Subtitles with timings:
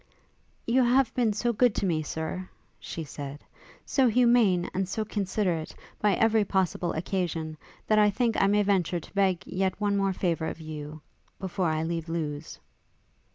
[0.65, 3.43] 'You have been so good to me, Sir,' she said,
[3.85, 8.99] 'so humane and so considerate, by every possible occasion, that I think I may venture
[8.99, 11.03] to beg yet one more favour of you,
[11.37, 12.59] before I leave Lewes.'